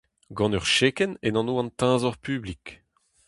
[0.37, 2.65] Gant ur chekenn en anv an teñzor publik.